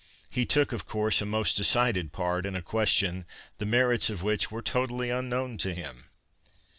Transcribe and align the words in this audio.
He 0.31 0.47
took, 0.47 0.71
of 0.71 0.87
course, 0.87 1.21
a 1.21 1.27
most 1.27 1.55
decided 1.55 2.11
part 2.11 2.47
in 2.47 2.55
a 2.55 2.63
question, 2.63 3.23
the 3.59 3.67
merits 3.67 4.09
of 4.09 4.23
which 4.23 4.49
were 4.49 4.63
totally 4.63 5.11
unknown 5.11 5.57
to 5.59 5.75
him. 5.75 6.05